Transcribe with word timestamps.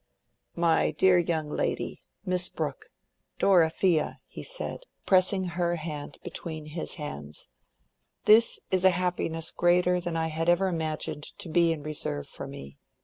"My 0.55 0.89
dear 0.89 1.19
young 1.19 1.47
lady—Miss 1.51 2.49
Brooke—Dorothea!" 2.49 4.19
he 4.25 4.41
said, 4.41 4.79
pressing 5.05 5.43
her 5.49 5.75
hand 5.75 6.17
between 6.23 6.65
his 6.73 6.95
hands, 6.95 7.45
"this 8.25 8.59
is 8.71 8.83
a 8.83 8.89
happiness 8.97 9.51
greater 9.51 10.01
than 10.01 10.17
I 10.17 10.29
had 10.29 10.49
ever 10.49 10.67
imagined 10.69 11.25
to 11.37 11.49
be 11.49 11.71
in 11.71 11.83
reserve 11.83 12.27
for 12.27 12.47
me. 12.47 12.79